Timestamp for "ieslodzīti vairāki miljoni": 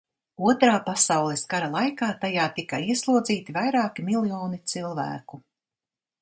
2.87-4.61